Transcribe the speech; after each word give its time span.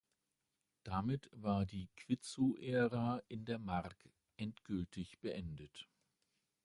Damit 0.81 1.29
war 1.31 1.63
die 1.67 1.87
Quitzow-Ära 1.95 3.21
in 3.27 3.45
der 3.45 3.59
Mark 3.59 3.95
endgültig 4.35 5.19
beendet. 5.19 5.87